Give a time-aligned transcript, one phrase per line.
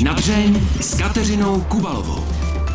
[0.00, 2.24] Na dřeň s Kateřinou Kubalovou.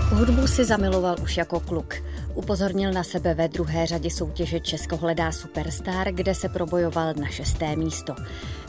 [0.09, 1.96] Hudbu si zamiloval už jako kluk.
[2.33, 7.75] Upozornil na sebe ve druhé řadě soutěže Česko hledá superstar, kde se probojoval na šesté
[7.75, 8.15] místo.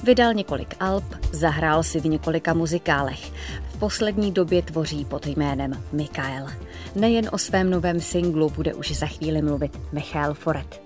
[0.04, 3.32] Vydal několik alb, zahrál si v několika muzikálech.
[3.68, 6.46] V poslední době tvoří pod jménem Mikael.
[6.94, 10.80] Nejen o svém novém singlu bude už za chvíli mluvit Michal Foret.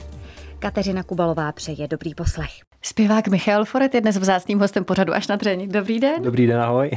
[0.58, 2.71] Kateřina Kubalová přeje dobrý poslech.
[2.84, 5.68] Zpěvák Michal Foret je dnes vzácným hostem pořadu až na dřeň.
[5.72, 6.22] Dobrý den.
[6.22, 6.90] Dobrý den, ahoj.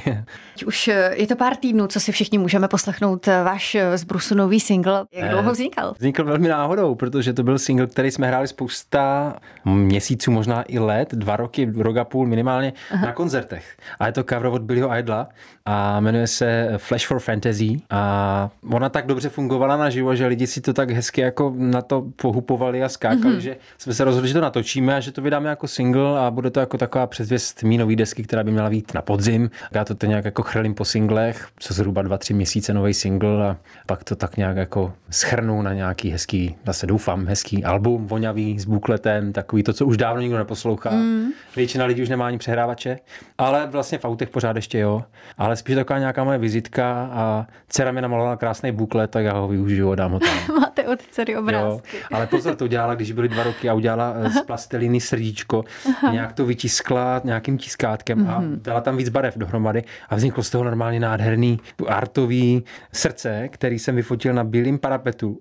[0.68, 4.04] Už eh, je to pár týdnů, co si všichni můžeme poslechnout eh, váš eh, z
[4.04, 5.06] Brusu nový single.
[5.12, 5.94] Jak dlouho vznikal?
[5.98, 9.36] Vznikl velmi náhodou, protože to byl single, který jsme hráli spousta
[9.66, 13.06] měsíců, možná i let, dva roky, rok a půl minimálně Aha.
[13.06, 13.78] na koncertech.
[14.00, 15.28] A je to cover od Billyho Idla
[15.66, 20.48] a jmenuje se Flash for Fantasy a ona tak dobře fungovala na živo, že lidi
[20.48, 23.40] si to tak hezky jako na to pohupovali a skákali, mm-hmm.
[23.40, 26.50] že jsme se rozhodli, že to natočíme a že to vydáme jako single a bude
[26.50, 29.50] to jako taková předzvěst mý nový desky, která by měla být na podzim.
[29.72, 33.50] Já to teď nějak jako chrlím po singlech, co zhruba dva, tři měsíce nový single
[33.50, 38.60] a pak to tak nějak jako schrnu na nějaký hezký, zase doufám, hezký album, vonavý
[38.60, 40.92] s bukletem, takový to, co už dávno nikdo neposlouchá.
[40.92, 41.26] Mm.
[41.56, 43.00] Většina lidí už nemá ani přehrávače,
[43.38, 45.04] ale vlastně v autech pořád ještě jo.
[45.38, 49.48] Ale spíš taková nějaká moje vizitka a dcera mi namalovala krásný buklet, tak já ho
[49.48, 50.38] využiju a dám ho tam.
[50.62, 51.98] Máte od dcery obrázky.
[51.98, 55.65] Jo, ale pozor, to udělala, když byly dva roky a udělala eh, z plasteliny srdíčko,
[55.90, 56.12] Aha.
[56.12, 58.36] nějak to vytiskla nějakým tiskátkem mm-hmm.
[58.36, 58.60] a mhm.
[58.64, 62.64] dala tam víc barev dohromady a vzniklo z toho normálně nádherný artový
[62.94, 65.38] srdce, který jsem vyfotil na bílém parapetu.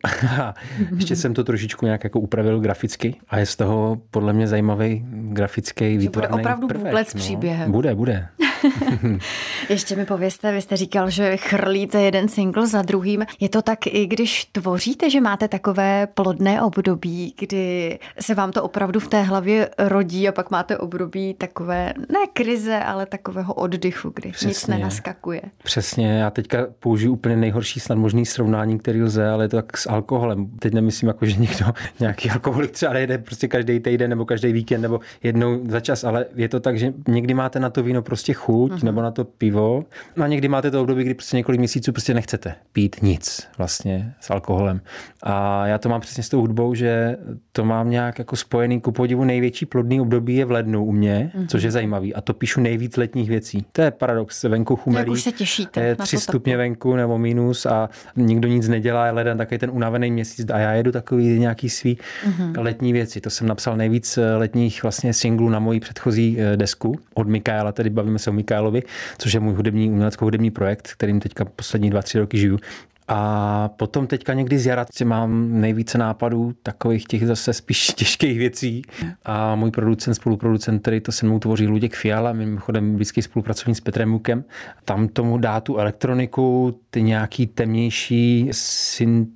[0.97, 5.05] ještě jsem to trošičku nějak jako upravil graficky a je z toho podle mě zajímavý
[5.09, 7.19] grafický výtvarný Bude opravdu prvek, s no.
[7.19, 7.73] příběhem.
[7.73, 8.29] Bude, bude.
[9.69, 13.25] Ještě mi povězte, vy jste říkal, že chrlíte jeden single za druhým.
[13.41, 18.63] Je to tak i když tvoříte, že máte takové plodné období, kdy se vám to
[18.63, 24.13] opravdu v té hlavě rodí a pak máte období takové, ne krize, ale takového oddychu,
[24.15, 24.49] kdy Přesně.
[24.49, 25.43] nic nenaskakuje.
[25.65, 29.77] Přesně, já teďka použiju úplně nejhorší snad možný srovnání, který lze, ale je to tak
[29.77, 30.47] s alkoholem.
[30.59, 31.67] Teď nemyslím jako, že někdo
[32.01, 36.27] nějaký alkoholik třeba nejde prostě každý týden nebo každý víkend nebo jednou za čas, ale
[36.35, 38.85] je to tak, že někdy máte na to víno prostě chuť chuť uh-huh.
[38.85, 39.54] nebo na to pivo.
[40.17, 44.15] No a někdy máte to období, kdy prostě několik měsíců prostě nechcete pít nic vlastně
[44.21, 44.81] s alkoholem.
[45.23, 47.17] A já to mám přesně s tou hudbou, že
[47.53, 51.31] to mám nějak jako spojený ku podivu největší plodný období je v lednu u mě,
[51.35, 51.47] uh-huh.
[51.47, 52.15] což je zajímavý.
[52.15, 53.65] A to píšu nejvíc letních věcí.
[53.73, 54.45] To je paradox.
[54.45, 55.11] Venku chumelí.
[55.11, 55.81] už se těšíte.
[55.81, 60.11] Je tři stupně venku nebo minus a nikdo nic nedělá, je leden takový ten unavený
[60.11, 61.99] měsíc a já jedu takový nějaký svý
[62.29, 62.63] uh-huh.
[62.63, 63.21] letní věci.
[63.21, 67.91] To jsem napsal nejvíc letních vlastně singlů na moji předchozí eh, desku od Mikaela, tedy
[67.91, 68.83] bavíme se o Mikálovi,
[69.19, 72.59] což je můj hudební, umělecko-hudební projekt, kterým teďka poslední dva, tři roky žiju.
[73.09, 78.83] A potom teďka někdy z jara mám nejvíce nápadů, takových těch zase spíš těžkých věcí.
[79.25, 83.81] A můj producent, spoluproducent, který to se mnou tvoří Luděk Fiala, mimochodem blízký spolupracovník s
[83.81, 84.45] Petrem Mukem,
[84.85, 89.29] tam tomu dá tu elektroniku, ty nějaký temnější synth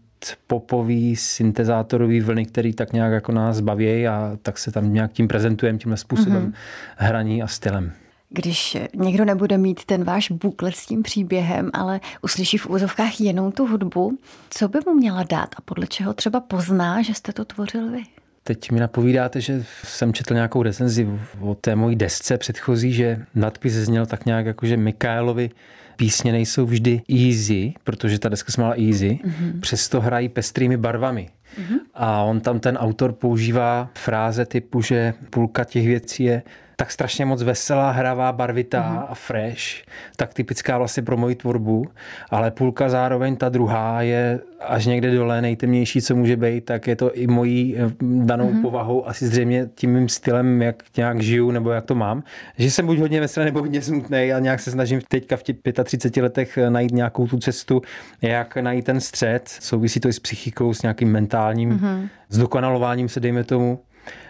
[0.47, 5.29] popový, syntezátorový vlny, který tak nějak jako nás baví a tak se tam nějak tím
[5.29, 6.55] prezentujeme tímhle způsobem mm-hmm.
[6.97, 7.93] hraní a stylem.
[8.31, 13.53] Když někdo nebude mít ten váš buklet s tím příběhem, ale uslyší v úzovkách jenom
[13.53, 14.19] tu hudbu,
[14.51, 18.03] co by mu měla dát a podle čeho třeba pozná, že jste to tvořil vy?
[18.45, 21.09] Teď mi napovídáte, že jsem četl nějakou recenzi
[21.41, 25.51] o té mojí desce předchozí, že nadpis zněl tak nějak jako, že Mikálovi
[25.97, 29.61] písně nejsou vždy easy, protože ta deska se měla easy, mm-hmm.
[29.61, 31.29] přesto hrají pestrými barvami.
[31.57, 31.79] Mm-hmm.
[31.95, 36.43] A on tam ten autor používá fráze typu, že půlka těch věcí je
[36.81, 38.99] tak strašně moc veselá, hravá, barvitá mm.
[39.09, 39.63] a fresh,
[40.17, 41.85] tak typická vlastně pro moji tvorbu,
[42.31, 46.97] ale půlka zároveň ta druhá je až někde dole nejtemnější, co může být, tak je
[46.97, 48.63] to i mojí eh, danou mm.
[48.63, 52.23] povahou, asi zřejmě tím mým stylem, jak nějak žiju nebo jak to mám,
[52.59, 55.57] že jsem buď hodně veselý nebo hodně smutný a nějak se snažím teďka v těch
[55.85, 57.83] 35 letech eh, najít nějakou tu cestu,
[58.23, 59.49] jak najít ten střed.
[59.49, 62.09] Souvisí to i s psychikou, s nějakým mentálním mm.
[62.29, 63.79] zdokonalováním se, dejme tomu.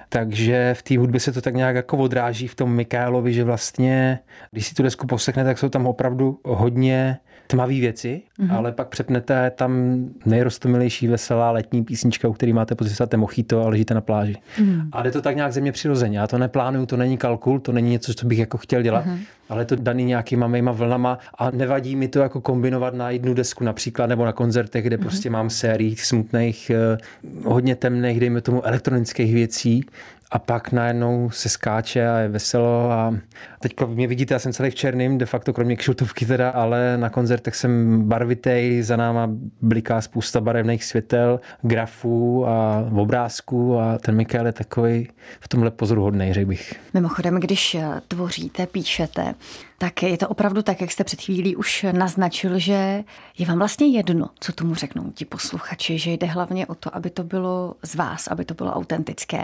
[0.09, 4.19] Takže v té hudbě se to tak nějak jako odráží v tom Mikálovi, že vlastně,
[4.51, 7.19] když si tu desku poslechne, tak jsou tam opravdu hodně
[7.49, 8.57] tmavé věci, mm-hmm.
[8.57, 13.63] ale pak přepnete tam nejrostomilejší veselá letní písnička, u který máte pocit, že jste mochito
[13.65, 14.37] a ležíte na pláži.
[14.59, 14.89] Mm-hmm.
[14.93, 16.19] A jde to tak nějak země přirozeně.
[16.19, 19.19] Já to neplánuju, to není kalkul, to není něco, co bych jako chtěl dělat, mm-hmm.
[19.49, 23.35] ale je to daný nějakýma mýma vlnama a nevadí mi to jako kombinovat na jednu
[23.35, 25.01] desku například nebo na koncertech, kde mm-hmm.
[25.01, 26.99] prostě mám sérii smutných, eh,
[27.45, 29.85] hodně temných, dejme tomu elektronických věcí
[30.31, 33.15] a pak najednou se skáče a je veselo a,
[33.61, 37.11] Teďka mě vidíte, já jsem celý v černým, de facto kromě kšiltovky teda, ale na
[37.11, 39.29] koncertech jsem barvitej, za náma
[39.63, 45.09] bliká spousta barevných světel, grafů a obrázků a ten Mikael je takový
[45.41, 46.75] v tomhle pozoruhodný, řekl bych.
[46.95, 47.77] Mimochodem, když
[48.09, 49.35] tvoříte, píšete,
[49.79, 53.05] tak je to opravdu tak, jak jste před chvílí už naznačil, že
[53.39, 57.11] je vám vlastně jedno, co tomu řeknou ti posluchači, že jde hlavně o to, aby
[57.11, 59.43] to bylo z vás, aby to bylo autentické.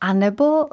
[0.00, 0.66] A nebo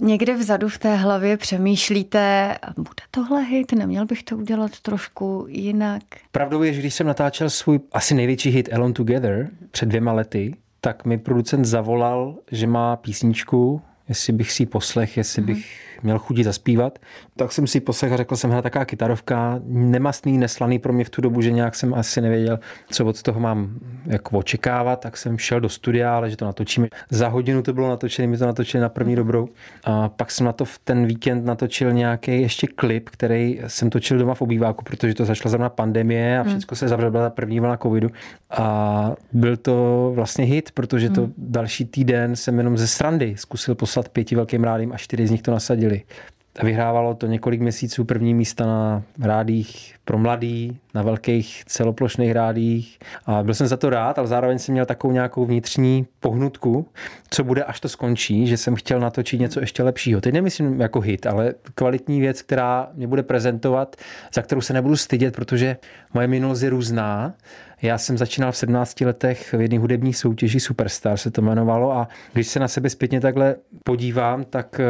[0.00, 6.02] někde vzadu v té hlavě přemýšlíte, bude tohle hit, neměl bych to udělat trošku jinak?
[6.32, 10.54] Pravdou je, že když jsem natáčel svůj asi největší hit Alone Together před dvěma lety,
[10.80, 15.46] tak mi producent zavolal, že má písničku, jestli bych si ji poslech, jestli mm-hmm.
[15.46, 16.98] bych měl chudit zaspívat.
[17.36, 21.10] Tak jsem si poslech a řekl jsem, hra taková kytarovka, nemastný, neslaný pro mě v
[21.10, 22.58] tu dobu, že nějak jsem asi nevěděl,
[22.90, 26.88] co od toho mám jako očekávat, tak jsem šel do studia, ale že to natočíme.
[27.10, 29.48] Za hodinu to bylo natočené, my to natočili na první dobrou.
[29.84, 34.18] A pak jsem na to v ten víkend natočil nějaký ještě klip, který jsem točil
[34.18, 36.50] doma v obýváku, protože to začala zrovna pandemie a hmm.
[36.50, 38.08] všechno se zavřelo, byla ta první vlna covidu.
[38.50, 41.34] A byl to vlastně hit, protože to hmm.
[41.38, 45.42] další týden jsem jenom ze srandy zkusil poslat pěti velkým rádím a čtyři z nich
[45.42, 46.02] to nasadili jezdili.
[46.58, 52.98] A vyhrávalo to několik měsíců první místa na rádích pro mladý, na velkých celoplošných rádích.
[53.26, 56.86] A byl jsem za to rád, ale zároveň jsem měl takovou nějakou vnitřní pohnutku,
[57.30, 60.20] co bude, až to skončí, že jsem chtěl natočit něco ještě lepšího.
[60.20, 63.96] Teď nemyslím jako hit, ale kvalitní věc, která mě bude prezentovat,
[64.34, 65.76] za kterou se nebudu stydět, protože
[66.14, 67.34] moje minulost je různá
[67.82, 72.08] já jsem začínal v 17 letech v jedné hudební soutěži Superstar se to jmenovalo a
[72.32, 74.84] když se na sebe zpětně takhle podívám, tak eh,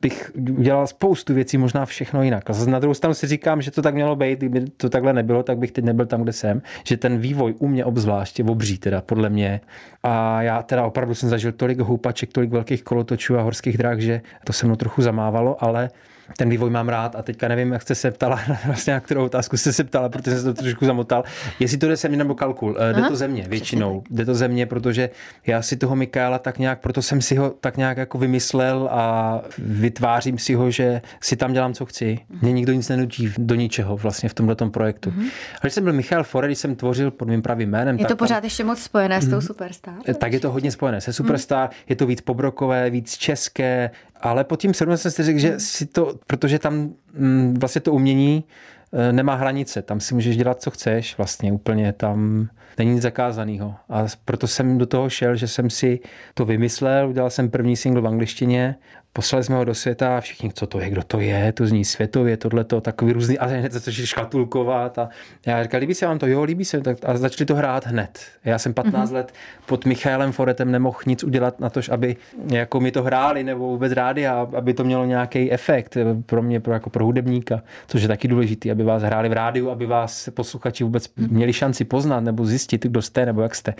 [0.00, 2.50] bych udělal spoustu věcí, možná všechno jinak.
[2.50, 5.42] A na druhou stranu si říkám, že to tak mělo být, kdyby to takhle nebylo,
[5.42, 6.62] tak bych teď nebyl tam, kde jsem.
[6.84, 9.60] Že ten vývoj u mě obzvlášť je obří, teda podle mě.
[10.02, 14.20] A já teda opravdu jsem zažil tolik houpaček, tolik velkých kolotočů a horských dráh, že
[14.44, 15.90] to se mnou trochu zamávalo, ale
[16.36, 19.56] ten vývoj mám rád a teďka nevím, jak jste se ptala, vlastně na kterou otázku
[19.56, 21.24] jste se ptala, protože jsem se to trošku zamotal.
[21.60, 24.02] Jestli to jde země nebo kalkul, eh, jde Aha, to země většinou.
[24.10, 25.10] Jde to země, protože
[25.46, 29.40] já si toho Mikála tak nějak, proto jsem si ho tak nějak jako vymyslel a
[29.58, 32.18] vytvářím si ho, že si tam dělám, co chci.
[32.42, 35.10] Mě nikdo nic nenutí do ničeho vlastně v tomhle projektu.
[35.10, 35.28] Mm-hmm.
[35.54, 37.98] A když jsem byl Michal Fore, když jsem tvořil pod mým pravým jménem.
[37.98, 39.42] Je to pořád tam, ještě moc spojené s tou mhm.
[39.42, 39.94] Superstar?
[40.18, 41.74] Tak je to hodně spojené se Superstar, mm.
[41.88, 43.90] je to víc pobrokové, víc české,
[44.20, 48.44] ale pod tím jsem si řekl, že si to, protože tam mm, vlastně to umění
[48.92, 52.48] e, nemá hranice, tam si můžeš dělat, co chceš vlastně úplně, tam
[52.78, 53.74] není nic zakázaného.
[53.88, 56.00] A proto jsem do toho šel, že jsem si
[56.34, 58.74] to vymyslel, udělal jsem první single v angličtině
[59.18, 61.84] Poslali jsme ho do světa a všichni, co to je, kdo to je, to zní
[61.84, 65.08] světově, tohle to, takový různý, a hned se začali škatulkovat a
[65.46, 68.20] já říkal, líbí se vám to, jo, líbí se, tak, a začali to hrát hned.
[68.44, 69.14] Já jsem 15 mm-hmm.
[69.14, 69.32] let
[69.66, 72.16] pod Michaelem Foretem nemohl nic udělat na to, aby
[72.52, 76.60] jako mi to hráli nebo vůbec rádi a aby to mělo nějaký efekt pro mě,
[76.60, 80.28] pro, jako pro hudebníka, což je taky důležité, aby vás hráli v rádiu, aby vás
[80.34, 83.74] posluchači vůbec měli šanci poznat nebo zjistit, kdo jste nebo jak jste.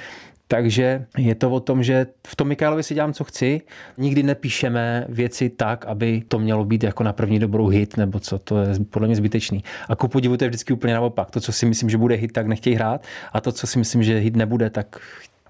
[0.49, 3.61] Takže je to o tom, že v tom Mikálovi si dělám, co chci.
[3.99, 8.39] Nikdy nepíšeme věci tak, aby to mělo být jako na první dobrou hit, nebo co,
[8.39, 9.65] to je podle mě zbytečný.
[9.89, 11.31] A ku podivu to je vždycky úplně naopak.
[11.31, 13.03] To, co si myslím, že bude hit, tak nechtějí hrát.
[13.33, 14.97] A to, co si myslím, že hit nebude, tak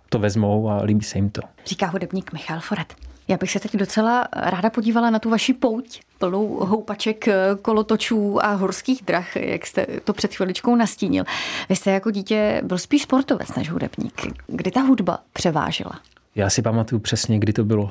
[0.09, 1.43] to vezmou a líbí se jim to.
[1.67, 2.95] Říká hudebník Michal Foret.
[3.29, 7.25] Já bych se teď docela ráda podívala na tu vaši pouť, plnou houpaček,
[7.63, 11.25] kolotočů a horských drah, jak jste to před chviličkou nastínil.
[11.69, 14.23] Vy jste jako dítě byl spíš sportovec než hudebník.
[14.47, 16.01] Kdy ta hudba převážila?
[16.35, 17.91] Já si pamatuju přesně, kdy to bylo.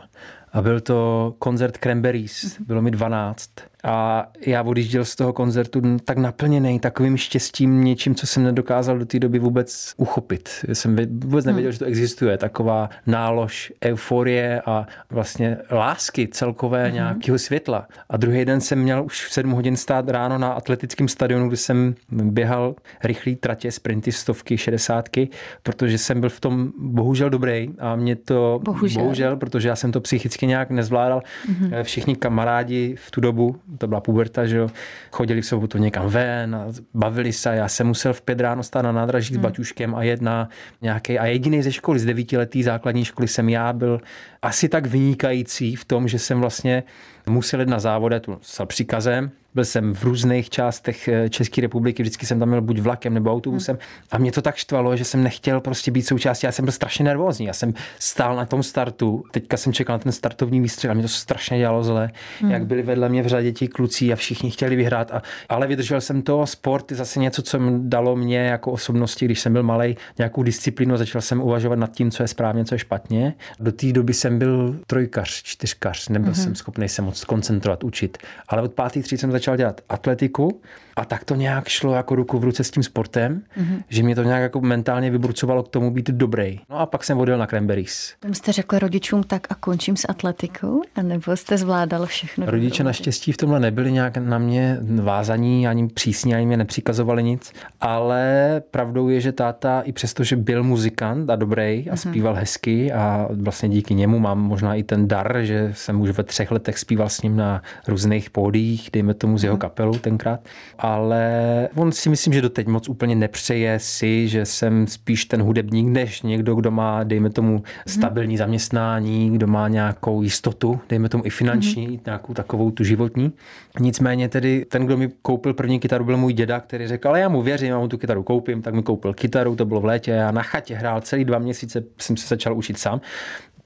[0.58, 3.50] A byl to koncert Cranberries, bylo mi 12
[3.84, 9.06] a já odjížděl z toho koncertu tak naplněný takovým štěstím, něčím, co jsem nedokázal do
[9.06, 10.50] té doby vůbec uchopit.
[10.74, 11.74] Jsem vůbec nevěděl, hmm.
[11.74, 12.38] že to existuje.
[12.38, 16.94] Taková nálož euforie a vlastně lásky celkové hmm.
[16.94, 17.88] nějakého světla.
[18.10, 21.58] A druhý den jsem měl už v 7 hodin stát ráno na atletickém stadionu, kde
[21.58, 25.30] jsem běhal rychlý tratě, sprinty, stovky, šedesátky,
[25.64, 29.92] protože jsem byl v tom bohužel dobrý a mě to bohužel, bohužel protože já jsem
[29.92, 31.22] to psychicky nějak nezvládal.
[31.48, 31.72] Hmm.
[31.84, 34.68] Všichni kamarádi v tu dobu to byla puberta, že jo,
[35.12, 37.56] chodili v sobotu někam ven a bavili se.
[37.56, 39.42] Já jsem musel v pět ráno stát na nádraží hmm.
[39.42, 40.50] s baťuškem a jedna
[40.82, 44.02] nějaký a jediný ze školy, z devítiletý základní školy jsem já byl
[44.42, 46.84] asi tak vynikající v tom, že jsem vlastně
[47.30, 52.04] musel jít na závode, tu s příkazem, byl jsem v různých částech eh, České republiky,
[52.04, 54.08] vždycky jsem tam měl buď vlakem nebo autobusem hmm.
[54.12, 56.46] a mě to tak štvalo, že jsem nechtěl prostě být součástí.
[56.46, 57.46] Já jsem byl strašně nervózní.
[57.46, 61.04] Já jsem stál na tom startu, teďka jsem čekal na ten startovní výstřel a mě
[61.04, 62.10] to strašně dělalo zle,
[62.42, 62.52] hmm.
[62.52, 65.12] jak byli vedle mě v řadě ti kluci a všichni chtěli vyhrát.
[65.12, 66.46] A, ale vydržel jsem to.
[66.46, 70.98] Sport je zase něco, co dalo mě jako osobnosti, když jsem byl malý, nějakou disciplínu
[70.98, 73.34] začal jsem uvažovat nad tím, co je správně, co je špatně.
[73.60, 76.44] Do té doby jsem byl trojkař, čtyřkař, nebyl hmm.
[76.44, 78.18] jsem schopný se moc koncentrovat, učit.
[78.48, 80.62] Ale od pátý tříd jsem začal dělat atletiku
[80.96, 83.84] a tak to nějak šlo jako ruku v ruce s tím sportem, mm-hmm.
[83.90, 86.60] že mě to nějak jako mentálně vybrucovalo k tomu být dobrý.
[86.70, 88.14] No a pak jsem odjel na Cranberries.
[88.20, 90.82] Tam jste řekl rodičům tak a končím s atletikou?
[90.96, 92.46] A nebo jste zvládal všechno?
[92.46, 97.54] Rodiče naštěstí v tomhle nebyli nějak na mě vázaní, ani přísní, ani mě nepřikazovali nic,
[97.82, 102.10] ale pravdou je, že táta i přesto, že byl muzikant a dobrý a mm-hmm.
[102.10, 106.24] zpíval hezky a vlastně díky němu mám možná i ten dar, že jsem už ve
[106.24, 109.60] třech letech zpíval s ním na různých pódiích, dejme tomu z jeho mm-hmm.
[109.60, 110.40] kapelu tenkrát
[110.80, 115.88] ale on si myslím, že doteď moc úplně nepřeje si, že jsem spíš ten hudebník,
[115.88, 117.64] než někdo, kdo má, dejme tomu, mhm.
[117.88, 122.02] stabilní zaměstnání, kdo má nějakou jistotu, dejme tomu i finanční, mm-hmm.
[122.06, 123.32] nějakou takovou tu životní.
[123.80, 127.30] Nicméně tedy ten, kdo mi koupil první kytaru, byl můj děda, který řekl, ale já
[127.30, 130.12] mu věřím, já mu tu kytaru koupím, tak mi koupil kytaru, to bylo v létě,
[130.12, 133.02] já na chatě hrál celý dva měsíce, jsem se začal učit sám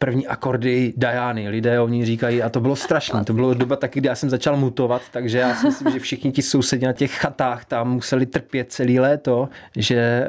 [0.01, 1.49] první akordy Diany.
[1.49, 3.23] Lidé o ní říkají, a to bylo strašné.
[3.23, 6.31] To bylo doba taky, kdy já jsem začal mutovat, takže já si myslím, že všichni
[6.31, 10.27] ti sousedí na těch chatách tam museli trpět celý léto, že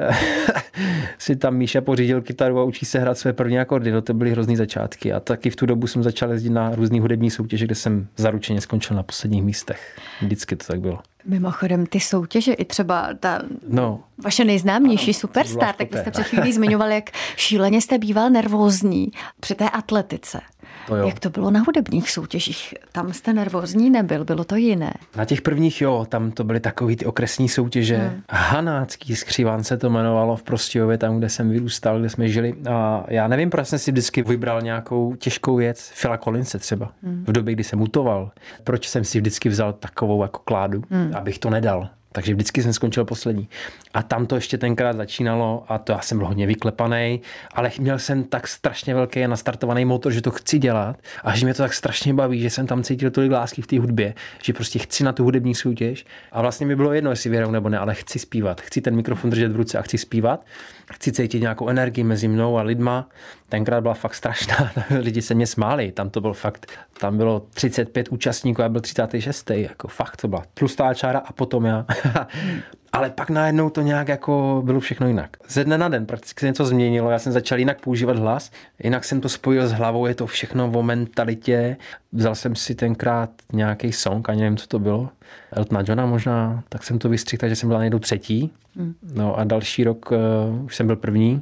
[1.17, 3.91] si tam Míša pořídil kytaru a učí se hrát své první akordy.
[3.91, 5.13] No to byly hrozný začátky.
[5.13, 8.61] A taky v tu dobu jsem začal jezdit na různé hudební soutěže, kde jsem zaručeně
[8.61, 9.99] skončil na posledních místech.
[10.21, 10.99] Vždycky to tak bylo.
[11.25, 14.03] Mimochodem, ty soutěže, i třeba ta no.
[14.17, 19.55] vaše nejznámější ano, superstar, tak byste před chvílí zmiňoval, jak šíleně jste býval nervózní při
[19.55, 20.41] té atletice.
[20.87, 21.07] To jo.
[21.07, 22.73] Jak to bylo na hudebních soutěžích?
[22.91, 24.93] Tam jste nervózní nebyl, bylo to jiné.
[25.15, 27.97] Na těch prvních jo, tam to byly takové ty okresní soutěže.
[27.97, 28.21] Hmm.
[28.29, 32.55] Hanácký skřiván se to jmenovalo v Prostějově, tam, kde jsem vyrůstal, kde jsme žili.
[32.69, 37.23] A já nevím, proč jsem si vždycky vybral nějakou těžkou věc, Phila Collinse třeba, hmm.
[37.27, 38.31] v době, kdy jsem mutoval.
[38.63, 41.11] Proč jsem si vždycky vzal takovou jako kládu, hmm.
[41.15, 41.89] abych to nedal.
[42.13, 43.49] Takže vždycky jsem skončil poslední.
[43.93, 47.21] A tam to ještě tenkrát začínalo a to já jsem byl hodně vyklepaný,
[47.53, 51.45] ale měl jsem tak strašně velký a nastartovaný motor, že to chci dělat a že
[51.45, 54.53] mě to tak strašně baví, že jsem tam cítil tolik lásky v té hudbě, že
[54.53, 57.79] prostě chci na tu hudební soutěž a vlastně mi bylo jedno, jestli věrou nebo ne,
[57.79, 58.61] ale chci zpívat.
[58.61, 60.45] Chci ten mikrofon držet v ruce a chci zpívat.
[60.93, 63.09] Chci cítit nějakou energii mezi mnou a lidma.
[63.49, 68.09] Tenkrát byla fakt strašná, lidi se mě smáli, tam to bylo fakt, tam bylo 35
[68.09, 69.49] účastníků a byl 36.
[69.49, 71.85] Jako fakt to byla tlustá čára a potom já.
[72.93, 75.37] Ale pak najednou to nějak jako bylo všechno jinak.
[75.47, 78.51] Ze dne na den prakticky se něco změnilo, já jsem začal jinak používat hlas,
[78.83, 81.77] jinak jsem to spojil s hlavou, je to všechno o mentalitě.
[82.11, 85.09] Vzal jsem si tenkrát nějaký song, ani nevím, co to bylo,
[85.51, 88.51] Eltona Johna možná, tak jsem to vystřihl, takže jsem byl najednou třetí.
[88.75, 88.95] Hmm.
[89.13, 91.41] No a další rok uh, už jsem byl první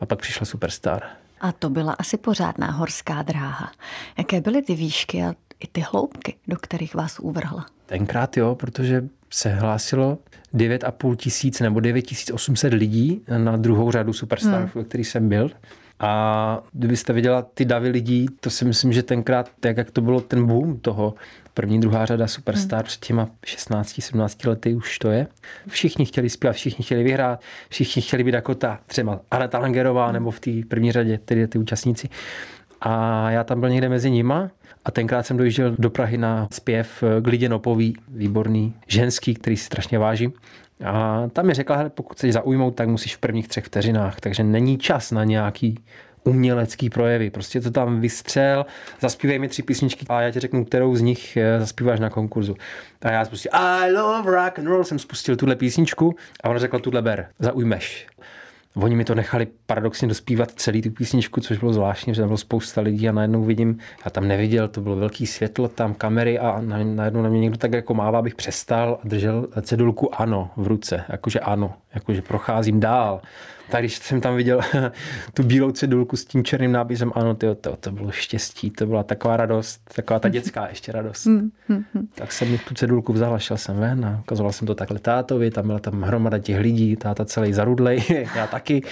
[0.00, 1.02] a pak přišla Superstar.
[1.40, 3.72] A to byla asi pořádná horská dráha.
[4.18, 7.66] Jaké byly ty výšky a i ty hloubky, do kterých vás uvrhla?
[7.86, 10.18] Tenkrát jo, protože se hlásilo
[10.54, 14.70] 9,5 tisíc nebo 9800 lidí na druhou řadu Superstar, hmm.
[14.74, 15.50] ve který jsem byl.
[16.00, 20.20] A kdybyste viděla ty davy lidí, to si myslím, že tenkrát, tak jak to bylo
[20.20, 21.14] ten boom toho,
[21.54, 22.84] první, druhá řada Superstar hmm.
[22.86, 25.26] před těma 16, 17 lety už to je.
[25.68, 30.12] Všichni chtěli zpívat, všichni chtěli vyhrát, všichni chtěli být jako ta třeba Aneta Langerová hmm.
[30.12, 32.08] nebo v té první řadě, tedy ty účastníci.
[32.84, 34.50] A já tam byl někde mezi nima
[34.84, 39.64] a tenkrát jsem dojížděl do Prahy na zpěv k Lidě Nopový, výborný ženský, který si
[39.64, 40.32] strašně vážím.
[40.84, 44.78] A tam mi řekla, pokud chceš zaujmout, tak musíš v prvních třech vteřinách, takže není
[44.78, 45.78] čas na nějaký
[46.24, 47.30] umělecký projevy.
[47.30, 48.66] Prostě to tam vystřel,
[49.00, 52.54] zaspívej mi tři písničky a já ti řeknu, kterou z nich eh, zaspíváš na konkurzu.
[53.02, 56.78] A já spustil I love rock and roll, jsem spustil tuhle písničku a on řekl
[56.78, 58.06] tuhle ber, zaujmeš.
[58.76, 62.38] Oni mi to nechali paradoxně dospívat celý tu písničku, což bylo zvláštní, že tam bylo
[62.38, 66.60] spousta lidí a najednou vidím, já tam neviděl, to bylo velký světlo, tam kamery a
[66.84, 71.04] najednou na mě někdo tak jako mává, abych přestal a držel cedulku ano v ruce,
[71.08, 73.20] jakože ano, jakože procházím dál.
[73.72, 74.60] Tak když jsem tam viděl
[75.34, 79.02] tu bílou cedulku s tím černým nápisem, ano, tyjo, to, to bylo štěstí, to byla
[79.02, 81.26] taková radost, taková ta dětská ještě radost.
[81.26, 82.08] Hmm, hmm, hmm.
[82.14, 84.98] tak jsem mi tu cedulku vzal a šel jsem ven a ukazoval jsem to takhle
[84.98, 88.82] tátovi, tam byla tam hromada těch lidí, táta celý zarudlej, já taky.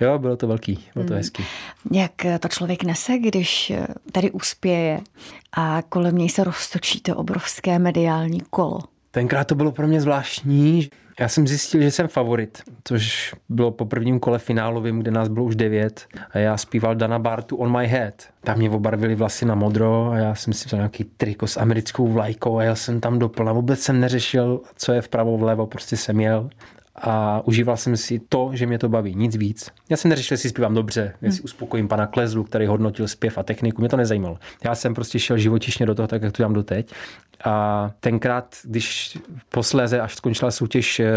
[0.00, 1.44] Jo, bylo to velký, bylo to hezký.
[1.92, 3.72] Jak to člověk nese, když
[4.12, 5.00] tady uspěje
[5.52, 8.80] a kolem něj se roztočí to obrovské mediální kolo?
[9.10, 10.90] Tenkrát to bylo pro mě zvláštní.
[11.20, 15.46] Já jsem zjistil, že jsem favorit, což bylo po prvním kole finálovým, kde nás bylo
[15.46, 18.14] už devět a já zpíval Dana Bartu On My Head.
[18.44, 22.08] Tam mě obarvili vlasy na modro a já jsem si vzal nějaký triko s americkou
[22.08, 23.52] vlajkou a jel jsem tam doplna.
[23.52, 26.50] Vůbec jsem neřešil, co je vpravo, vlevo, prostě jsem jel
[26.94, 29.70] a užíval jsem si to, že mě to baví, nic víc.
[29.88, 31.44] Já jsem neřešil, jestli zpívám dobře, jestli hmm.
[31.44, 34.38] uspokojím pana Klezlu, který hodnotil zpěv a techniku, mě to nezajímalo.
[34.64, 36.92] Já jsem prostě šel živočišně do toho, tak jak to dělám doteď
[37.44, 39.18] A tenkrát, když
[39.48, 41.08] posléze, až skončila soutěž, eh,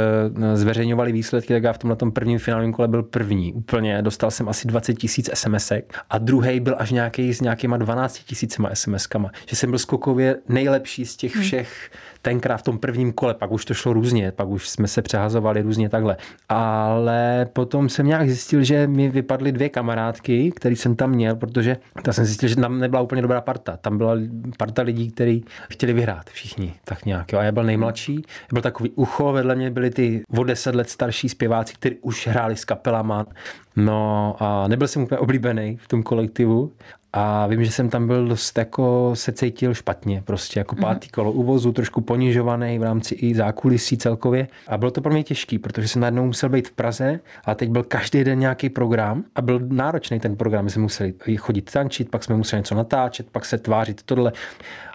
[0.54, 3.54] zveřejňovali výsledky, tak já v tomhle prvním finálním kole byl první.
[3.54, 8.20] Úplně dostal jsem asi 20 tisíc SMSek a druhý byl až nějaký s nějakýma 12
[8.20, 9.32] tisícima SMSkama.
[9.50, 11.44] Že jsem byl skokově nejlepší z těch hmm.
[11.44, 15.02] všech tenkrát v tom prvním kole, pak už to šlo různě, pak už jsme se
[15.02, 16.18] přehazovali různě takhle.
[16.50, 21.78] Ale potom jsem nějak zjistil, že mi vypadly dvě kamarádky, který jsem tam měl, protože
[22.04, 23.78] ta jsem zjistil, že tam nebyla úplně dobrá parta.
[23.78, 24.16] Tam byla
[24.58, 27.34] parta lidí, kteří chtěli vyhrát všichni, tak nějak.
[27.34, 27.40] Jo.
[27.40, 31.30] A já byl nejmladší, byl takový ucho, vedle mě byli ty o deset let starší
[31.30, 33.26] zpěváci, kteří už hráli s kapelama.
[33.76, 36.72] No a nebyl jsem úplně oblíbený v tom kolektivu,
[37.16, 40.82] a vím, že jsem tam byl dost jako se cítil špatně, prostě jako mhm.
[40.82, 44.48] pátý kolo uvozu, trošku ponižovaný v rámci i zákulisí celkově.
[44.68, 47.70] A bylo to pro mě těžký, protože jsem najednou musel být v Praze a teď
[47.70, 50.66] byl každý den nějaký program a byl náročný ten program.
[50.66, 54.32] My jsme museli chodit tančit, pak jsme museli něco natáčet, pak se tvářit tohle.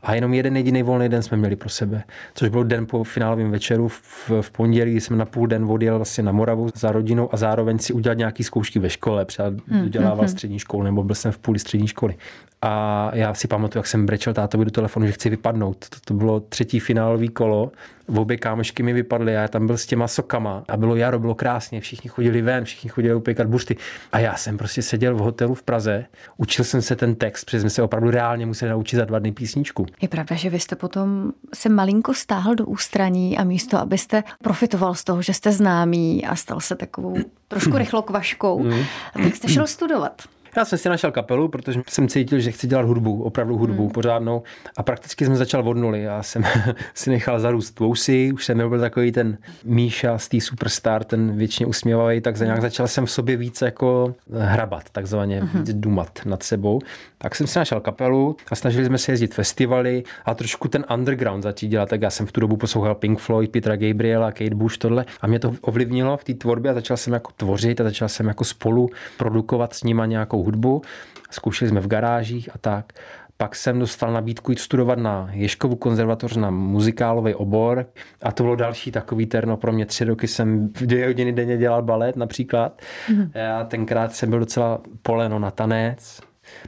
[0.03, 2.03] A jenom jeden jediný volný den jsme měli pro sebe,
[2.35, 5.97] což byl den po finálovém večeru v, v pondělí, kdy jsme na půl den odjel
[5.97, 9.83] vlastně na Moravu za rodinou a zároveň si udělat nějaký zkoušky ve škole, třeba hmm,
[9.83, 10.29] dodělával hmm.
[10.29, 12.15] střední školu nebo byl jsem v půli střední školy.
[12.63, 15.89] A já si pamatuju, jak jsem brečel tátovi do telefonu, že chci vypadnout.
[15.89, 17.73] To, to bylo třetí finálový kolo.
[18.09, 21.35] V obě kámošky mi vypadly, já tam byl s těma sokama a bylo jaro, bylo
[21.35, 23.77] krásně, všichni chodili ven, všichni chodili upékat bušty.
[24.13, 26.05] A já jsem prostě seděl v hotelu v Praze,
[26.37, 29.33] učil jsem se ten text, protože jsme se opravdu reálně museli naučit za dva dny
[29.33, 29.87] písničku.
[30.01, 34.95] Je pravda, že vy jste potom se malinko stáhl do ústraní a místo, abyste profitoval
[34.95, 37.17] z toho, že jste známý a stal se takovou
[37.49, 38.85] trošku rychlokvaškou, mm.
[39.23, 40.23] tak jste šel studovat.
[40.57, 43.93] Já jsem si našel kapelu, protože jsem cítil, že chci dělat hudbu, opravdu hudbu hmm.
[43.93, 44.43] pořádnou.
[44.77, 46.03] A prakticky jsme začal od nuly.
[46.03, 46.45] Já jsem
[46.95, 51.67] si nechal zarůst vousy, už jsem byl takový ten Míša z té Superstar, ten většině
[51.67, 55.63] usměvavý, tak za nějak začal jsem v sobě víc jako hrabat, takzvaně hmm.
[55.63, 56.81] víc dumat nad sebou.
[57.19, 61.43] Tak jsem si našel kapelu a snažili jsme se jezdit festivaly a trošku ten underground
[61.43, 61.89] začít dělat.
[61.89, 65.05] Tak já jsem v tu dobu poslouchal Pink Floyd, Petra Gabriela, Kate Bush, tohle.
[65.21, 68.29] A mě to ovlivnilo v té tvorbě a začal jsem jako tvořit a začal jsem
[68.29, 70.83] jako spolu produkovat s nima nějakou hudbu.
[71.31, 72.93] Zkoušeli jsme v garážích a tak.
[73.37, 77.87] Pak jsem dostal nabídku jít studovat na Ješkovu konzervatoř na muzikálový obor
[78.23, 79.87] a to bylo další takový terno pro mě.
[79.87, 82.81] Tři roky jsem v dvě hodiny denně dělal balet například.
[83.11, 83.31] Mm.
[83.35, 86.21] Já tenkrát jsem byl docela poleno na tanec,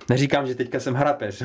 [0.08, 1.42] Neříkám, že teďka jsem hrapeř,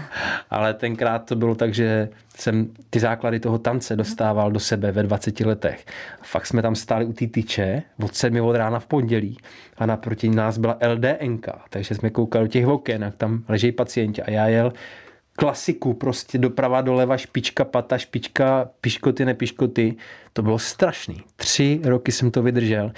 [0.50, 5.02] ale tenkrát to bylo tak, že jsem ty základy toho tance dostával do sebe ve
[5.02, 5.86] 20 letech.
[6.22, 9.38] Fakt jsme tam stáli u té tyče od 7 od rána v pondělí
[9.78, 14.22] a naproti nás byla LDNK, takže jsme koukali do těch oken, jak tam leží pacienti
[14.22, 14.72] a já jel
[15.36, 19.94] klasiku, prostě doprava, doleva, špička, pata, špička, piškoty, nepiškoty.
[20.32, 21.22] To bylo strašný.
[21.36, 22.92] Tři roky jsem to vydržel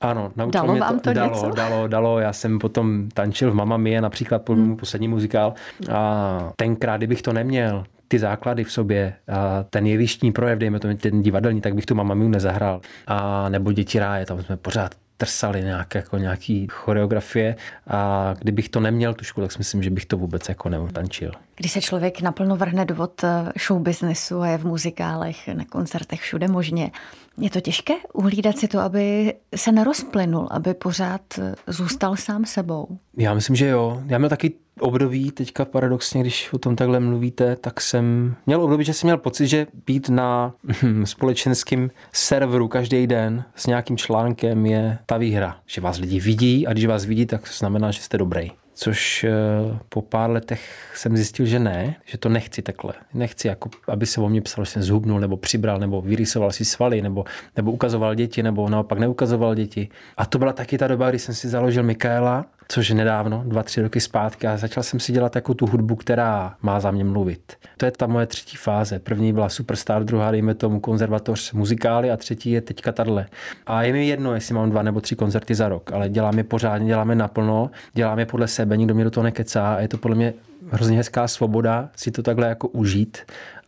[0.00, 1.50] ano, naučilo dalo mě to, to dalo, něco?
[1.50, 2.20] dalo, dalo.
[2.20, 4.76] Já jsem potom tančil v Mamma Mia, například po hmm.
[4.76, 5.54] poslední muzikál.
[5.92, 10.94] A tenkrát, kdybych to neměl, ty základy v sobě, a ten jevištní projev, dejme to
[10.94, 12.80] ten divadelní, tak bych tu Mamma Miu nezahrál.
[13.06, 17.56] A nebo Děti ráje, tam jsme pořád trsali nějak, jako nějaký choreografie
[17.86, 21.32] a kdybych to neměl tušku, tak si myslím, že bych to vůbec jako neutančil.
[21.58, 25.64] Když se člověk naplno vrhne do vod eh, show businessu a je v muzikálech, na
[25.64, 26.90] koncertech, všude možně,
[27.38, 32.98] je to těžké uhlídat si to, aby se nerozplynul, aby pořád eh, zůstal sám sebou?
[33.16, 34.02] Já myslím, že jo.
[34.06, 38.84] Já měl taky období, teďka paradoxně, když o tom takhle mluvíte, tak jsem měl období,
[38.84, 40.54] že jsem měl pocit, že být na
[41.04, 45.56] společenském serveru každý den s nějakým článkem je ta výhra.
[45.66, 49.24] Že vás lidi vidí a když vás vidí, tak to znamená, že jste dobrý což
[49.24, 49.30] eh,
[49.88, 52.92] po pár letech jsem zjistil, že ne, že to nechci takhle.
[53.14, 56.64] Nechci, jako, aby se o mě psalo, že jsem zhubnul, nebo přibral, nebo vyrysoval si
[56.64, 57.24] svaly, nebo,
[57.56, 59.88] nebo ukazoval děti, nebo naopak neukazoval děti.
[60.16, 63.82] A to byla taky ta doba, kdy jsem si založil Mikaela, což nedávno, dva, tři
[63.82, 67.52] roky zpátky a začal jsem si dělat jako tu hudbu, která má za mě mluvit.
[67.76, 68.98] To je ta moje třetí fáze.
[68.98, 73.26] První byla Superstar, druhá dejme tomu konzervatoř muzikály a třetí je teďka tadle.
[73.66, 76.88] A je mi jedno, jestli mám dva nebo tři koncerty za rok, ale děláme pořádně,
[76.88, 80.34] děláme naplno, děláme podle sebe, nikdo mi do toho nekecá a je to podle mě
[80.70, 83.18] hrozně hezká svoboda si to takhle jako užít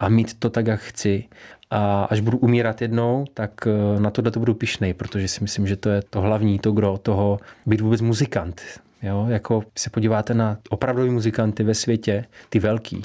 [0.00, 1.24] a mít to tak, jak chci.
[1.70, 5.66] A až budu umírat jednou, tak eh, na tohle to budu pišnej, protože si myslím,
[5.66, 8.62] že to je to hlavní, to gro toho být vůbec muzikant.
[9.02, 13.02] Jo, jako se podíváte na opravdový muzikanty ve světě, ty velký,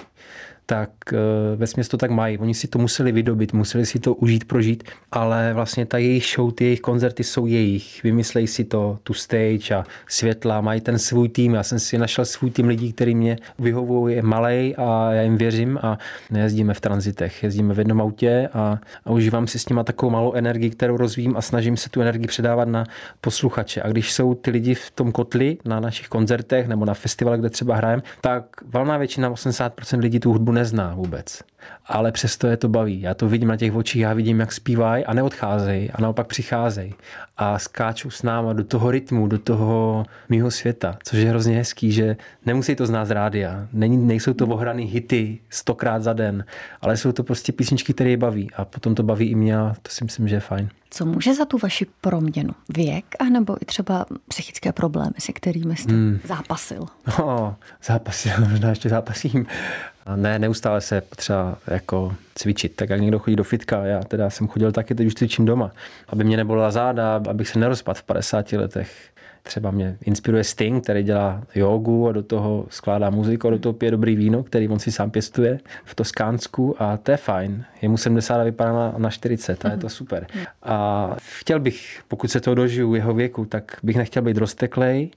[0.65, 1.17] tak eh,
[1.55, 2.37] ve směs to tak mají.
[2.37, 6.51] Oni si to museli vydobit, museli si to užít, prožít, ale vlastně ta jejich show,
[6.51, 8.03] ty jejich koncerty jsou jejich.
[8.03, 11.53] Vymyslejí si to, tu stage a světla, mají ten svůj tým.
[11.53, 15.37] Já jsem si našel svůj tým lidí, který mě vyhovují, je malej a já jim
[15.37, 15.97] věřím a
[16.31, 17.43] nejezdíme v tranzitech.
[17.43, 21.37] Jezdíme v jednom autě a, a užívám si s nima takovou malou energii, kterou rozvíjím
[21.37, 22.85] a snažím se tu energii předávat na
[23.21, 23.81] posluchače.
[23.81, 27.49] A když jsou ty lidi v tom kotli na našich koncertech nebo na festivalech, kde
[27.49, 31.41] třeba hrajeme, tak valná většina, 80% lidí tu hudbu nezná vůbec.
[31.85, 33.01] Ale přesto je to baví.
[33.01, 36.93] Já to vidím na těch očích, já vidím, jak zpívají a neodcházejí a naopak přicházejí
[37.37, 41.91] a skáčou s náma do toho rytmu, do toho mýho světa, což je hrozně hezký,
[41.91, 42.15] že
[42.45, 43.67] nemusí to znát z rádia.
[43.73, 46.45] Není, nejsou to ohraný hity stokrát za den,
[46.81, 49.75] ale jsou to prostě písničky, které je baví a potom to baví i mě a
[49.81, 50.69] to si myslím, že je fajn.
[50.89, 52.53] Co může za tu vaši proměnu?
[52.69, 56.19] Věk anebo i třeba psychické problémy, se kterými jste hmm.
[56.23, 56.85] zápasil?
[57.19, 59.45] Oh, zápasil, možná ještě zápasím.
[60.05, 62.75] A ne, neustále se potřeba jako cvičit.
[62.75, 65.71] Tak jak někdo chodí do fitka, já teda jsem chodil taky, teď už cvičím doma,
[66.09, 69.14] aby mě nebolela záda, abych se nerozpadl v 50 letech.
[69.45, 73.73] Třeba mě inspiruje Sting, který dělá jogu a do toho skládá muziku a do toho
[73.73, 77.65] pije dobrý víno, který on si sám pěstuje v Toskánsku a to je fajn.
[77.81, 80.27] Je mu 70 a vypadá na, na 40 a je to super.
[80.63, 85.11] A chtěl bych, pokud se to dožiju jeho věku, tak bych nechtěl být rozteklej,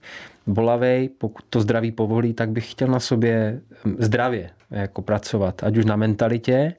[0.47, 3.61] bolavej, pokud to zdraví povolí, tak bych chtěl na sobě
[3.99, 6.75] zdravě jako pracovat, ať už na mentalitě,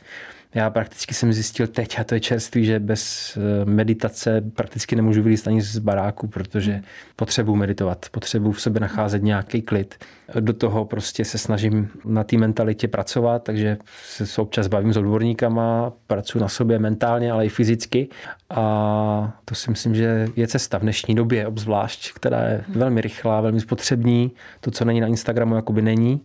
[0.54, 5.24] já prakticky jsem zjistil teď, a to je čerství, že bez eh, meditace prakticky nemůžu
[5.24, 6.82] vylít ani z baráku, protože
[7.16, 9.96] potřebuji meditovat, potřebuji v sobě nacházet nějaký klid.
[10.40, 15.94] Do toho prostě se snažím na té mentalitě pracovat, takže se občas bavím s odborníkama,
[16.08, 18.08] pracuji na sobě mentálně, ale i fyzicky.
[18.50, 23.42] A to si myslím, že je cesta v dnešní době, obzvlášť, která je velmi rychlá,
[23.42, 24.32] velmi spotřební.
[24.62, 26.22] To, co není na Instagramu, jakoby není.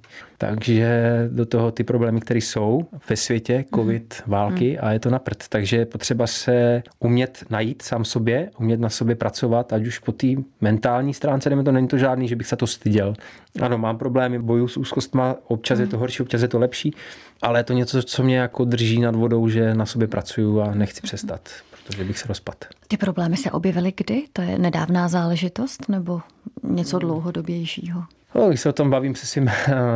[0.49, 5.19] Takže do toho ty problémy, které jsou ve světě, covid, války a je to na
[5.19, 5.49] prd.
[5.49, 10.13] Takže je potřeba se umět najít sám sobě, umět na sobě pracovat, ať už po
[10.13, 10.27] té
[10.61, 13.15] mentální stránce, nebo to není to žádný, že bych se to styděl.
[13.61, 16.95] Ano, mám problémy, boju s úzkostma, občas je to horší, občas je to lepší,
[17.43, 20.75] ale je to něco, co mě jako drží nad vodou, že na sobě pracuju a
[20.75, 21.49] nechci přestat
[21.87, 22.65] protože bych se rozpad.
[22.89, 24.25] Ty problémy se objevily kdy?
[24.33, 26.21] To je nedávná záležitost nebo
[26.63, 28.05] něco dlouhodobějšího?
[28.35, 29.51] No, když se o tom bavím se svým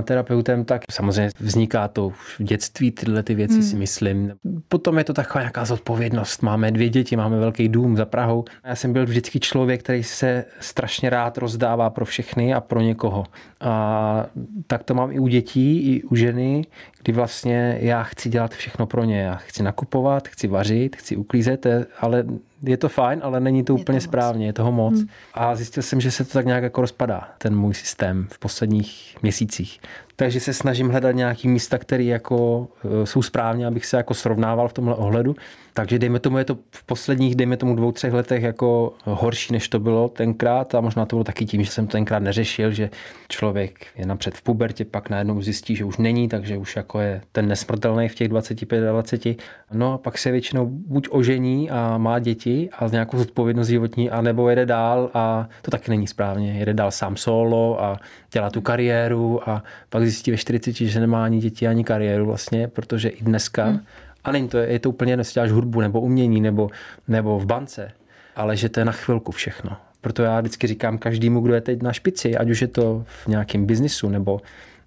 [0.04, 3.62] terapeutem, tak samozřejmě vzniká to v dětství, tyhle ty věci hmm.
[3.62, 4.32] si myslím.
[4.68, 6.42] Potom je to taková nějaká zodpovědnost.
[6.42, 8.44] Máme dvě děti, máme velký dům za Prahou.
[8.64, 13.24] Já jsem byl vždycky člověk, který se strašně rád rozdává pro všechny a pro někoho.
[13.60, 14.26] A
[14.66, 16.64] tak to mám i u dětí, i u ženy,
[17.02, 19.20] kdy vlastně já chci dělat všechno pro ně.
[19.20, 21.66] Já chci nakupovat, chci vařit, chci uklízet,
[22.00, 22.24] ale
[22.62, 24.94] je to fajn, ale není to je úplně to správně, je toho moc.
[24.94, 25.08] Hmm.
[25.34, 29.16] A zjistil jsem, že se to tak nějak jako rozpadá, ten můj systém v posledních
[29.22, 29.80] měsících
[30.20, 32.68] takže se snažím hledat nějaký místa, které jako
[33.02, 35.36] e, jsou správně, abych se jako srovnával v tomhle ohledu.
[35.74, 39.68] Takže dejme tomu, je to v posledních, dejme tomu dvou, třech letech jako horší, než
[39.68, 42.90] to bylo tenkrát a možná to bylo taky tím, že jsem tenkrát neřešil, že
[43.28, 47.20] člověk je napřed v pubertě, pak najednou zjistí, že už není, takže už jako je
[47.32, 49.26] ten nesmrtelný v těch 25 a 20.
[49.72, 54.10] No a pak se většinou buď ožení a má děti a z nějakou zodpovědnost životní,
[54.10, 56.52] a nebo jede dál a to taky není správně.
[56.52, 58.00] Jede dál sám solo a
[58.32, 62.68] dělá tu kariéru a pak zjistí ve 40, že nemá ani děti, ani kariéru vlastně,
[62.68, 63.80] protože i dneska, hmm.
[64.24, 66.70] a není to, je to úplně, jestli děláš hudbu nebo umění nebo,
[67.08, 67.92] nebo v bance,
[68.36, 69.76] ale že to je na chvilku všechno.
[70.00, 73.26] Proto já vždycky říkám každému, kdo je teď na špici, ať už je to v
[73.26, 74.40] nějakém biznisu nebo,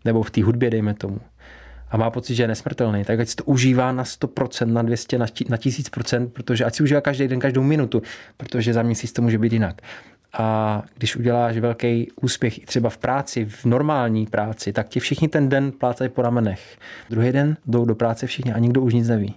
[0.06, 1.20] nebo v té hudbě, dejme tomu,
[1.92, 5.18] a má pocit, že je nesmrtelný, tak ať si to užívá na 100%, na 200,
[5.18, 8.02] na 1000%, protože ať si užívá každý den, každou minutu,
[8.38, 9.82] protože za měsíc to může být jinak.
[10.34, 15.28] A když uděláš velký úspěch i třeba v práci, v normální práci, tak ti všichni
[15.28, 16.78] ten den plácají po ramenech.
[17.10, 19.36] Druhý den jdou do práce všichni a nikdo už nic neví.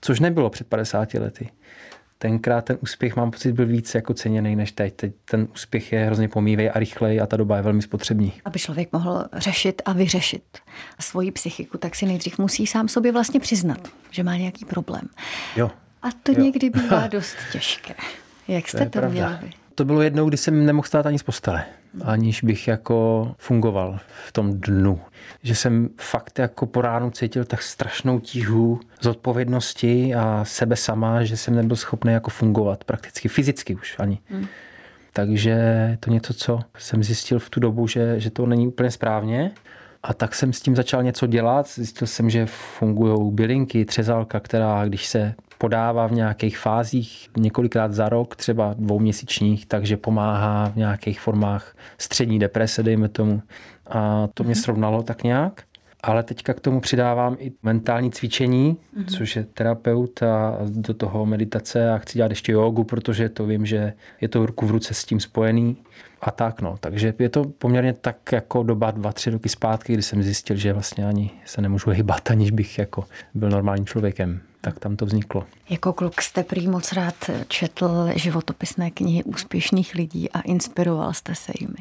[0.00, 1.50] Což nebylo před 50 lety.
[2.18, 4.94] Tenkrát ten úspěch, mám pocit, byl víc jako ceněný než teď.
[4.94, 8.32] Teď ten úspěch je hrozně pomývej a rychlej a ta doba je velmi spotřební.
[8.44, 10.58] Aby člověk mohl řešit a vyřešit
[11.00, 15.02] svoji psychiku, tak si nejdřív musí sám sobě vlastně přiznat, že má nějaký problém.
[15.56, 15.70] Jo.
[16.02, 16.44] A to jo.
[16.44, 17.94] někdy bývá dost těžké.
[18.48, 19.59] Jak jste to, to měli vy?
[19.80, 21.64] To bylo jednou, kdy jsem nemohl stát ani z postele,
[22.04, 25.00] aniž bych jako fungoval v tom dnu.
[25.42, 31.24] Že jsem fakt jako po ránu cítil tak strašnou tíhu z odpovědnosti a sebe sama,
[31.24, 34.18] že jsem nebyl schopný jako fungovat prakticky, fyzicky už ani.
[34.30, 34.46] Hmm.
[35.12, 35.56] Takže
[36.00, 39.50] to něco, co jsem zjistil v tu dobu, že, že to není úplně správně.
[40.02, 41.68] A tak jsem s tím začal něco dělat.
[41.68, 42.46] Zjistil jsem, že
[42.78, 49.66] fungují bylinky, třezalka, která, když se podává v nějakých fázích několikrát za rok, třeba dvouměsíčních,
[49.66, 53.42] takže pomáhá v nějakých formách střední deprese, dejme tomu.
[53.86, 54.62] A to mě mhm.
[54.62, 55.62] srovnalo tak nějak.
[56.02, 59.04] Ale teďka k tomu přidávám i mentální cvičení, mm-hmm.
[59.16, 63.66] což je terapeut a do toho meditace a chci dělat ještě jogu, protože to vím,
[63.66, 65.76] že je to ruku v ruce s tím spojený
[66.20, 66.76] a tak no.
[66.80, 70.72] Takže je to poměrně tak jako doba dva, tři roky zpátky, kdy jsem zjistil, že
[70.72, 74.40] vlastně ani se nemůžu hýbat, aniž bych jako byl normálním člověkem.
[74.60, 75.46] Tak tam to vzniklo.
[75.70, 77.14] Jako kluk jste prý moc rád
[77.48, 81.78] četl životopisné knihy úspěšných lidí a inspiroval jste se jimi.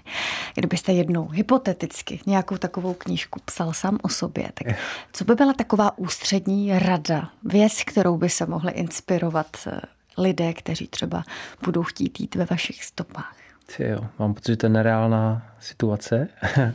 [0.56, 4.76] Kdybyste jednou hypoteticky nějakou takovou knížku psal sám o sobě, tak
[5.14, 9.82] co by byla taková ústřední rada, věc, kterou by se mohli inspirovat eh,
[10.18, 11.24] lidé, kteří třeba
[11.64, 13.36] budou chtít jít ve vašich stopách?
[13.80, 16.28] Jo, mám pocit, že to je nereálná situace.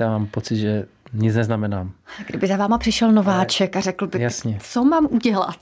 [0.00, 1.92] Já mám pocit, že nic neznamenám.
[2.26, 4.58] Kdyby za váma přišel nováček a řekl by, Jasně.
[4.60, 5.58] co mám udělat?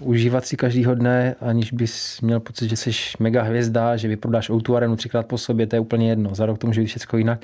[0.00, 4.74] Užívat si každýho dne, aniž bys měl pocit, že jsi mega hvězda, že vyprodáš o
[4.74, 6.34] arenu třikrát po sobě, to je úplně jedno.
[6.34, 7.40] Za rok to může být všechno jinak.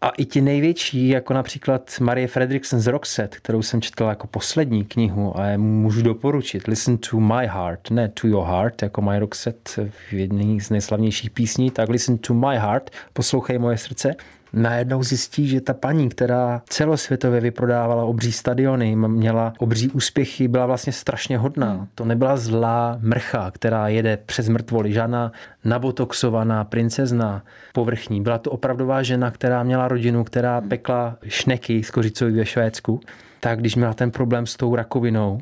[0.00, 4.84] A i ti největší, jako například Marie Fredrickson z Roxette, kterou jsem četl jako poslední
[4.84, 6.66] knihu a můžu doporučit.
[6.68, 11.30] Listen to my heart, ne to your heart, jako My Roxette v jedné z nejslavnějších
[11.30, 14.14] písní, tak listen to my heart, poslouchej moje srdce
[14.54, 20.92] najednou zjistí, že ta paní, která celosvětově vyprodávala obří stadiony, měla obří úspěchy, byla vlastně
[20.92, 21.72] strašně hodná.
[21.72, 21.86] Hmm.
[21.94, 25.32] To nebyla zlá mrcha, která jede přes mrtvoly, žádná
[25.64, 28.22] nabotoxovaná princezna povrchní.
[28.22, 30.68] Byla to opravdová žena, která měla rodinu, která hmm.
[30.68, 33.00] pekla šneky z kořicový ve Švédsku.
[33.40, 35.40] Tak když měla ten problém s tou rakovinou,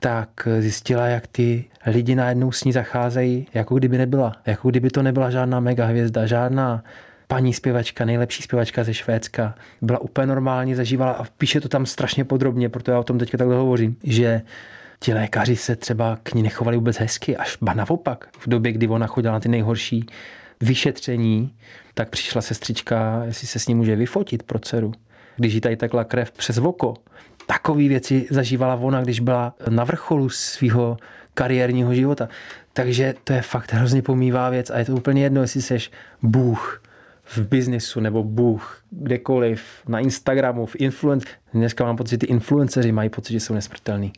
[0.00, 0.28] tak
[0.60, 4.32] zjistila, jak ty lidi najednou s ní zacházejí, jako kdyby nebyla.
[4.46, 6.84] Jako kdyby to nebyla žádná mega hvězda, žádná
[7.26, 9.54] paní zpěvačka, nejlepší zpěvačka ze Švédska.
[9.82, 13.38] Byla úplně normální, zažívala a píše to tam strašně podrobně, proto já o tom teďka
[13.38, 14.42] takhle hovořím, že
[15.00, 18.28] ti lékaři se třeba k ní nechovali vůbec hezky, až ba naopak.
[18.38, 20.06] V době, kdy ona chodila na ty nejhorší
[20.60, 21.54] vyšetření,
[21.94, 24.92] tak přišla sestřička, jestli se s ní může vyfotit pro dceru.
[25.36, 26.94] Když jí tady takla krev přes oko.
[27.46, 30.96] Takové věci zažívala ona, když byla na vrcholu svého
[31.34, 32.28] kariérního života.
[32.72, 35.90] Takže to je fakt hrozně pomývá věc a je to úplně jedno, jestli seš
[36.22, 36.82] Bůh,
[37.24, 41.26] v biznisu nebo Bůh, kdekoliv, na Instagramu, v influence.
[41.54, 44.12] Dneska mám pocit, že ty influenceři mají pocit, že jsou nesmrtelní.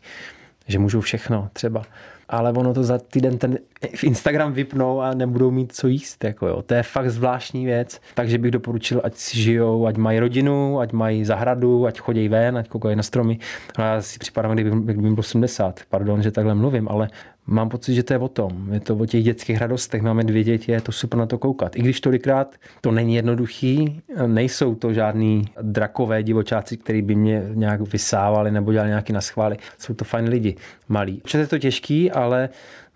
[0.68, 1.82] Že můžou všechno třeba.
[2.28, 3.58] Ale ono to za týden ten
[3.94, 6.24] v Instagram vypnou a nebudou mít co jíst.
[6.24, 6.62] Jako jo.
[6.62, 8.00] To je fakt zvláštní věc.
[8.14, 12.56] Takže bych doporučil, ať si žijou, ať mají rodinu, ať mají zahradu, ať chodí ven,
[12.58, 13.38] ať koukají na stromy.
[13.76, 15.80] A já si připadám, kdyby, kdyby bylo 70.
[15.88, 17.08] Pardon, že takhle mluvím, ale
[17.46, 18.72] mám pocit, že to je o tom.
[18.72, 20.02] Je to o těch dětských radostech.
[20.02, 21.76] Máme dvě děti, je to super na to koukat.
[21.76, 27.92] I když tolikrát to není jednoduchý, nejsou to žádný drakové divočáci, který by mě nějak
[27.92, 29.56] vysávali nebo dělali nějaký naschvály.
[29.78, 30.56] Jsou to fajn lidi,
[30.88, 31.20] malí.
[31.24, 32.48] Občas je to těžký, ale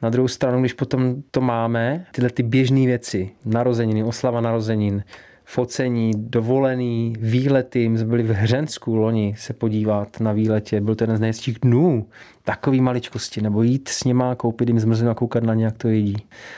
[0.03, 5.03] na druhou stranu, když potom to máme, tyhle ty běžné věci, narozeniny, oslava narozenin,
[5.45, 7.89] focení, dovolený, výlety.
[7.89, 10.81] My jsme byli v Hřensku loni se podívat na výletě.
[10.81, 12.07] Byl to jeden z nejhezčích dnů.
[12.45, 13.43] Takový maličkosti.
[13.43, 16.17] Nebo jít s nima, koupit jim zmrzlinu a koukat na ně, jak to jedí.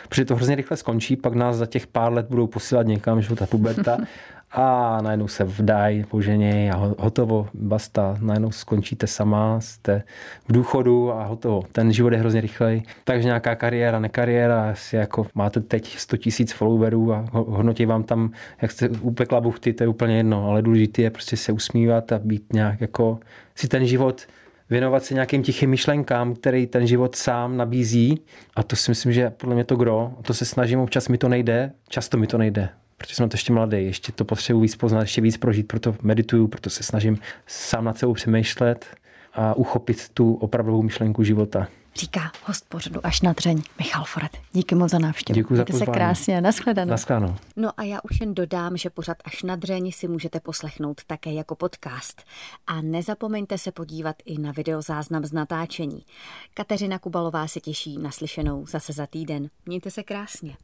[0.09, 3.37] Protože to hrozně rychle skončí, pak nás za těch pár let budou posílat někam, že
[3.37, 3.99] ta puberta.
[4.53, 10.03] a najednou se vdají, poženěj a hotovo, basta, najednou skončíte sama, jste
[10.49, 11.63] v důchodu a hotovo.
[11.73, 16.53] Ten život je hrozně rychlej, takže nějaká kariéra, nekariéra, asi jako máte teď 100 tisíc
[16.53, 18.31] followerů a hodnotí vám tam,
[18.63, 22.19] jak jste upekla buchty, to je úplně jedno, ale důležité je prostě se usmívat a
[22.19, 23.19] být nějak jako
[23.55, 24.27] si ten život
[24.71, 28.21] věnovat se nějakým tichým myšlenkám, který ten život sám nabízí.
[28.57, 30.13] A to si myslím, že podle mě to gro.
[30.19, 32.69] A to se snažím, občas mi to nejde, často mi to nejde
[33.03, 36.49] protože jsem to ještě mladý, ještě to potřebuji víc poznat, ještě víc prožít, proto medituju,
[36.49, 38.87] proto se snažím sám nad sebou přemýšlet
[39.35, 41.69] a uchopit tu opravdovou myšlenku života.
[41.95, 44.39] Říká host pořadu až na dřeň Michal Foret.
[44.53, 45.35] Díky moc za návštěvu.
[45.35, 45.87] Děkuji za pozvání.
[45.87, 46.41] se krásně.
[46.41, 46.91] Naschledanou.
[46.91, 47.37] Naschledanou.
[47.57, 51.33] No a já už jen dodám, že pořad až na dřeň si můžete poslechnout také
[51.33, 52.23] jako podcast.
[52.67, 56.03] A nezapomeňte se podívat i na videozáznam z natáčení.
[56.55, 59.49] Kateřina Kubalová se těší na slyšenou zase za týden.
[59.67, 60.57] Mějte se krásně.